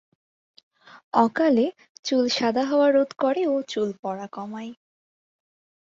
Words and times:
অকালে 1.15 1.65
চুল 2.05 2.25
সাদা 2.29 2.63
হওয়া 2.65 2.87
রোধ 2.89 3.11
করে 3.17 3.41
ও 3.47 3.55
চুল 3.67 3.89
পড়া 4.01 4.27
কমায়। 4.31 4.71